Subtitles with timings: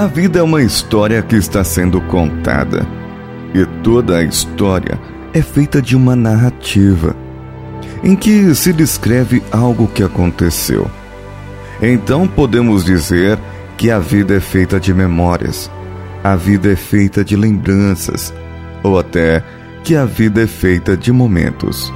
[0.00, 2.86] A vida é uma história que está sendo contada.
[3.52, 4.98] E toda a história
[5.34, 7.14] é feita de uma narrativa
[8.02, 10.90] em que se descreve algo que aconteceu.
[11.82, 13.38] Então podemos dizer
[13.76, 15.70] que a vida é feita de memórias,
[16.24, 18.32] a vida é feita de lembranças,
[18.82, 19.44] ou até
[19.84, 21.92] que a vida é feita de momentos.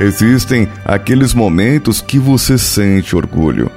[0.00, 3.70] Existem aqueles momentos que você sente orgulho,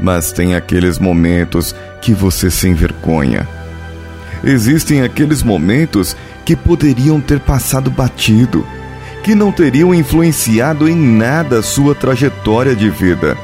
[0.00, 3.48] mas tem aqueles momentos que você se envergonha.
[4.42, 8.66] Existem aqueles momentos que poderiam ter passado batido,
[9.22, 13.36] que não teriam influenciado em nada a sua trajetória de vida.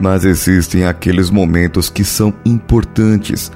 [0.00, 3.52] Mas existem aqueles momentos que são importantes,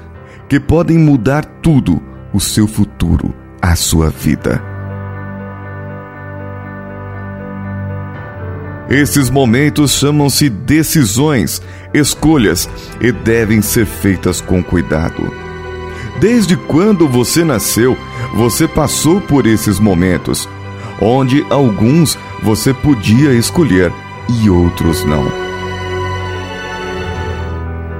[0.47, 1.99] que podem mudar tudo,
[2.31, 3.33] o seu futuro
[3.71, 4.61] a sua vida.
[8.87, 12.69] Esses momentos chamam-se decisões, escolhas
[13.01, 15.33] e devem ser feitas com cuidado.
[16.19, 17.97] Desde quando você nasceu,
[18.35, 20.47] você passou por esses momentos,
[21.01, 23.91] onde alguns você podia escolher
[24.43, 25.25] e outros não.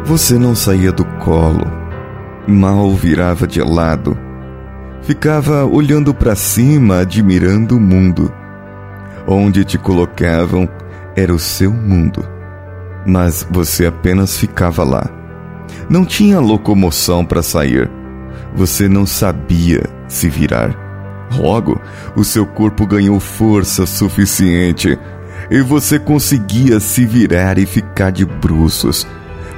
[0.06, 1.66] Você não saía do colo,
[2.48, 4.25] mal virava de lado,
[5.06, 8.34] ficava olhando para cima, admirando o mundo.
[9.28, 10.68] Onde te colocavam
[11.16, 12.28] era o seu mundo,
[13.06, 15.08] mas você apenas ficava lá.
[15.90, 17.90] Não tinha locomoção para sair.
[18.56, 20.76] Você não sabia se virar.
[21.38, 21.80] Logo,
[22.16, 24.98] o seu corpo ganhou força suficiente
[25.52, 29.08] e você conseguia se virar e ficar de bruços.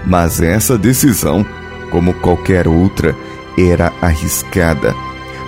[0.06, 1.46] Mas essa decisão,
[1.92, 3.16] como qualquer outra,
[3.58, 4.94] era arriscada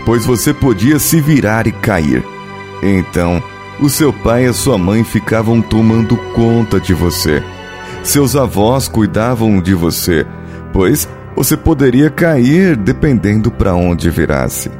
[0.09, 2.25] pois você podia se virar e cair.
[2.81, 3.44] Então,
[3.80, 7.44] o seu pai e a sua mãe ficavam tomando conta de você.
[8.02, 10.25] Seus avós cuidavam de você,
[10.74, 14.72] pois você poderia cair dependendo para onde virasse.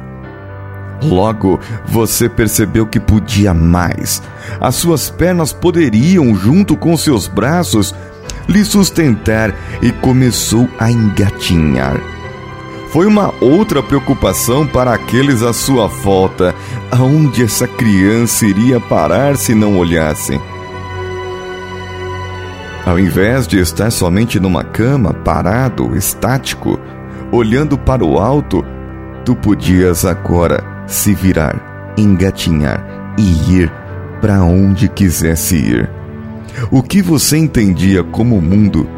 [1.00, 4.20] Logo, você percebeu que podia mais.
[4.60, 7.94] As suas pernas poderiam, junto com seus braços,
[8.48, 12.19] lhe sustentar e começou a engatinhar
[12.92, 16.54] foi uma outra preocupação para aqueles à sua volta,
[16.90, 20.40] aonde essa criança iria parar se não olhassem.
[22.84, 26.80] Ao invés de estar somente numa cama, parado, estático,
[27.30, 28.64] olhando para o alto,
[29.24, 33.72] tu podias agora se virar, engatinhar e ir
[34.20, 35.88] para onde quisesse ir.
[36.72, 38.88] O que você entendia como mundo,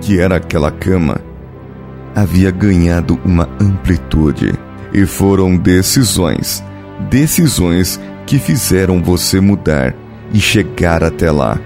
[0.00, 1.20] que era aquela cama,
[2.14, 4.54] havia ganhado uma amplitude.
[4.92, 6.64] E foram decisões,
[7.08, 9.94] decisões que fizeram você mudar
[10.32, 11.58] e chegar até lá.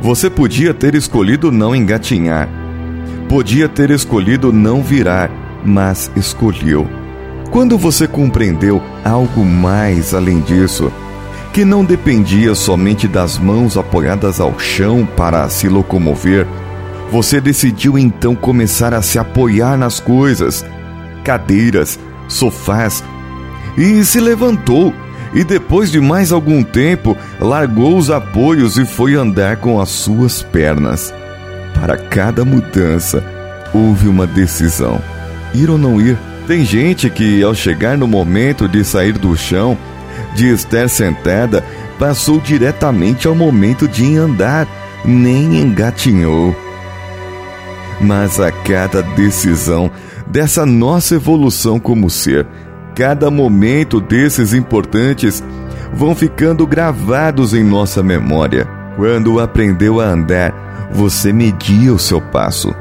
[0.00, 2.48] Você podia ter escolhido não engatinhar,
[3.28, 5.30] podia ter escolhido não virar,
[5.64, 6.86] mas escolheu.
[7.50, 10.92] Quando você compreendeu algo mais além disso,
[11.52, 16.46] que não dependia somente das mãos apoiadas ao chão para se locomover,
[17.10, 20.64] você decidiu então começar a se apoiar nas coisas,
[21.24, 21.98] cadeiras,
[22.28, 23.02] sofás,
[23.76, 24.92] e se levantou.
[25.34, 30.42] E depois de mais algum tempo, largou os apoios e foi andar com as suas
[30.42, 31.12] pernas.
[31.74, 33.22] Para cada mudança,
[33.74, 35.00] houve uma decisão:
[35.54, 36.16] ir ou não ir.
[36.46, 39.76] Tem gente que, ao chegar no momento de sair do chão,
[40.34, 41.62] de estar sentada,
[41.98, 44.66] passou diretamente ao momento de andar,
[45.04, 46.56] nem engatinhou
[48.00, 49.90] mas a cada decisão
[50.26, 52.46] dessa nossa evolução como ser,
[52.94, 55.42] cada momento desses importantes
[55.92, 58.68] vão ficando gravados em nossa memória.
[58.96, 62.74] Quando aprendeu a andar, você media o seu passo,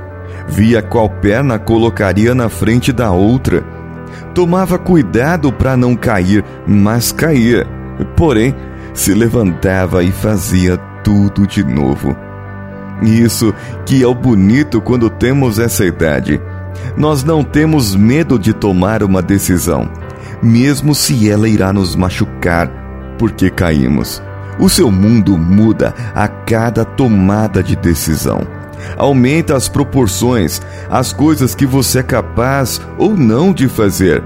[0.48, 3.64] via qual perna colocaria na frente da outra.
[4.34, 7.68] Tomava cuidado para não cair, mas caía.
[8.16, 8.56] Porém,
[8.94, 12.27] se levantava e fazia tudo de novo.
[13.02, 13.54] Isso
[13.86, 16.42] que é o bonito quando temos essa idade.
[16.96, 19.90] Nós não temos medo de tomar uma decisão,
[20.42, 22.70] mesmo se ela irá nos machucar,
[23.18, 24.22] porque caímos.
[24.60, 28.42] O seu mundo muda a cada tomada de decisão.
[28.96, 34.24] Aumenta as proporções, as coisas que você é capaz ou não de fazer,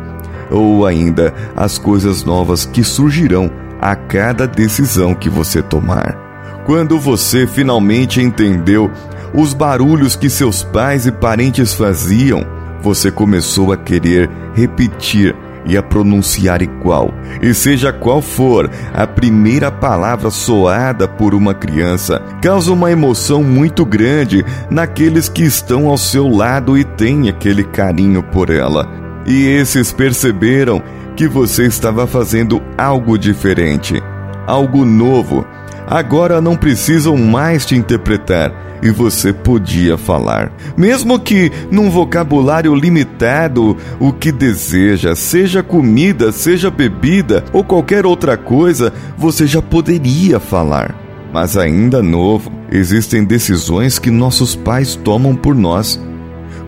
[0.50, 3.52] ou ainda as coisas novas que surgirão
[3.82, 6.31] a cada decisão que você tomar.
[6.72, 8.90] Quando você finalmente entendeu
[9.34, 12.46] os barulhos que seus pais e parentes faziam,
[12.82, 15.36] você começou a querer repetir
[15.66, 17.14] e a pronunciar igual.
[17.42, 23.86] E seja qual for a primeira palavra soada por uma criança, causa uma emoção muito
[23.86, 28.88] grande naqueles que estão ao seu lado e têm aquele carinho por ela.
[29.28, 30.82] E esses perceberam
[31.18, 34.02] que você estava fazendo algo diferente,
[34.48, 35.46] algo novo.
[35.92, 40.50] Agora não precisam mais te interpretar e você podia falar.
[40.78, 48.38] Mesmo que num vocabulário limitado, o que deseja, seja comida, seja bebida ou qualquer outra
[48.38, 50.96] coisa, você já poderia falar.
[51.34, 56.00] Mas ainda novo, existem decisões que nossos pais tomam por nós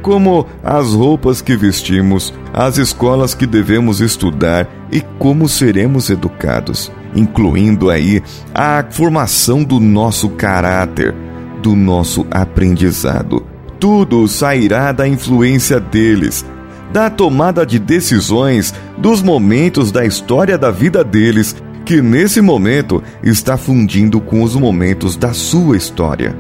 [0.02, 7.90] como as roupas que vestimos, as escolas que devemos estudar e como seremos educados, incluindo
[7.90, 8.22] aí
[8.54, 11.14] a formação do nosso caráter,
[11.62, 13.46] do nosso aprendizado.
[13.80, 16.46] Tudo sairá da influência deles,
[16.92, 21.56] da tomada de decisões, dos momentos da história da vida deles,
[21.86, 26.36] que nesse momento está fundindo com os momentos da sua história.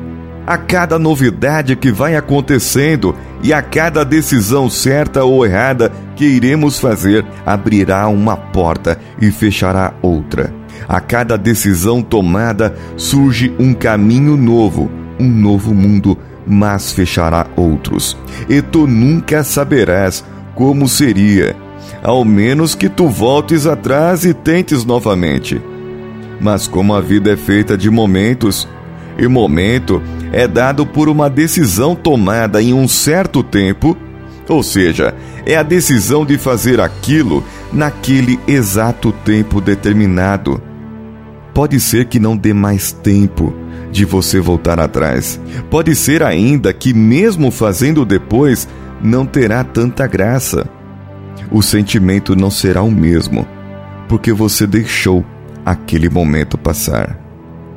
[0.46, 6.80] A cada novidade que vai acontecendo e a cada decisão certa ou errada que iremos
[6.80, 10.63] fazer, abrirá uma porta e fechará outra.
[10.88, 14.90] A cada decisão tomada surge um caminho novo
[15.20, 18.18] um novo mundo, mas fechará outros.
[18.50, 20.24] E tu nunca saberás
[20.56, 21.56] como seria,
[22.04, 25.62] ao menos que tu voltes atrás e tentes novamente.
[26.40, 28.68] Mas como a vida é feita de momentos,
[29.18, 33.96] e momento é dado por uma decisão tomada em um certo tempo,
[34.50, 35.14] ou seja,
[35.46, 37.44] é a decisão de fazer aquilo
[37.74, 40.62] naquele exato tempo determinado.
[41.54, 43.54] Pode ser que não dê mais tempo,
[43.94, 45.40] de você voltar atrás.
[45.70, 48.68] Pode ser ainda que, mesmo fazendo depois,
[49.02, 50.66] não terá tanta graça.
[51.52, 53.48] O sentimento não será o mesmo,
[54.10, 55.24] porque você deixou
[55.66, 57.20] aquele momento passar.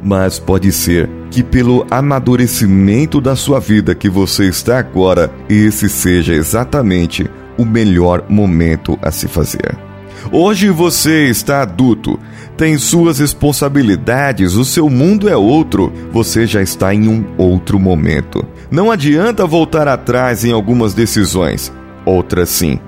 [0.03, 6.33] Mas pode ser que, pelo amadurecimento da sua vida que você está agora, esse seja
[6.33, 7.29] exatamente
[7.59, 9.86] o melhor momento a se fazer.
[10.31, 12.19] Hoje você está adulto,
[12.57, 18.45] tem suas responsabilidades, o seu mundo é outro, você já está em um outro momento.
[18.71, 21.73] Não adianta voltar atrás em algumas decisões,
[22.05, 22.81] outras sim.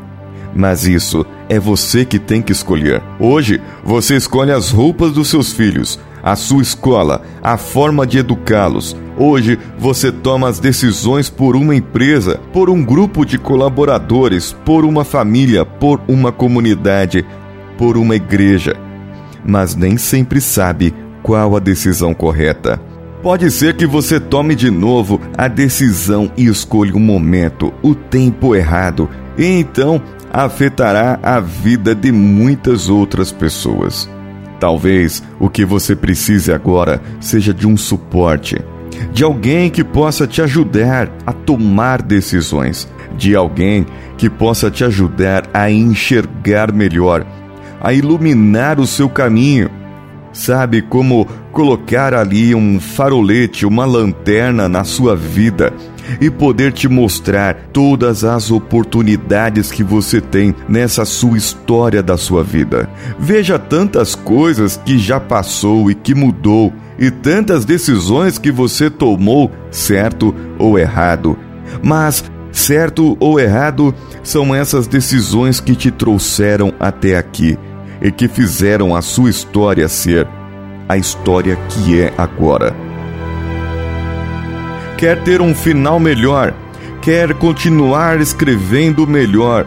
[0.55, 3.03] Mas isso é você que tem que escolher.
[3.21, 8.97] Hoje, você escolhe as roupas dos seus filhos, a sua escola, a forma de educá-los.
[9.17, 15.05] Hoje você toma as decisões por uma empresa, por um grupo de colaboradores, por uma
[15.05, 17.27] família, por uma comunidade,
[17.77, 18.77] por uma igreja.
[19.45, 22.81] Mas nem sempre sabe qual a decisão correta.
[23.23, 28.55] Pode ser que você tome de novo a decisão e escolha o momento, o tempo
[28.55, 30.01] errado, e então
[30.33, 34.09] afetará a vida de muitas outras pessoas.
[34.61, 38.57] Talvez o que você precise agora seja de um suporte,
[39.13, 45.49] de alguém que possa te ajudar a tomar decisões, de alguém que possa te ajudar
[45.55, 47.25] a enxergar melhor,
[47.81, 49.71] a iluminar o seu caminho.
[50.33, 55.73] Sabe como colocar ali um farolete, uma lanterna na sua vida
[56.21, 62.43] e poder te mostrar todas as oportunidades que você tem nessa sua história da sua
[62.43, 62.89] vida.
[63.19, 69.51] Veja tantas coisas que já passou e que mudou, e tantas decisões que você tomou,
[69.71, 71.39] certo ou errado.
[71.83, 77.59] Mas certo ou errado são essas decisões que te trouxeram até aqui
[78.01, 80.27] e que fizeram a sua história ser
[80.89, 82.88] a história que é agora.
[84.99, 86.53] Quer ter um final melhor,
[87.01, 89.65] quer continuar escrevendo melhor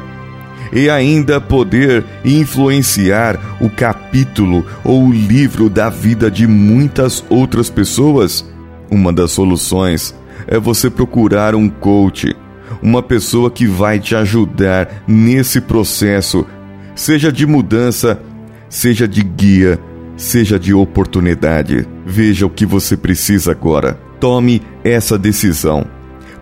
[0.73, 8.45] e ainda poder influenciar o capítulo ou o livro da vida de muitas outras pessoas?
[8.91, 10.13] Uma das soluções
[10.45, 12.35] é você procurar um coach,
[12.83, 16.45] uma pessoa que vai te ajudar nesse processo,
[16.93, 18.21] seja de mudança,
[18.69, 19.79] seja de guia
[20.21, 21.87] seja de oportunidade.
[22.05, 24.10] Veja o que você precisa agora.
[24.21, 25.85] Tome essa decisão.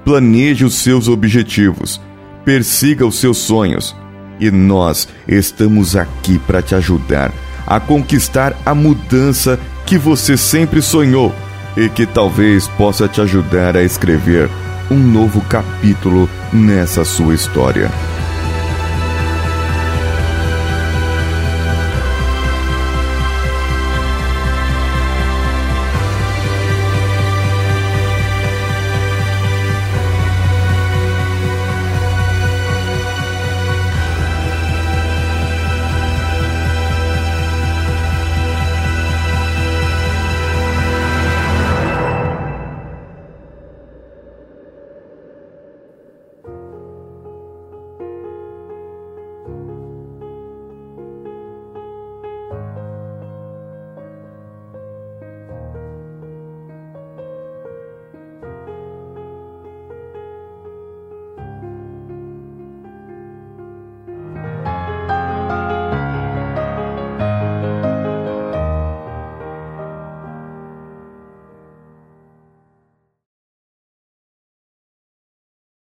[0.06, 2.00] Planeje os seus objetivos.
[2.46, 3.96] Persiga os seus sonhos.
[4.40, 7.34] E nós estamos aqui para te ajudar
[7.66, 11.34] a conquistar a mudança que você sempre sonhou
[11.78, 14.50] e que talvez possa te ajudar a escrever
[14.90, 17.92] um novo capítulo nessa sua história.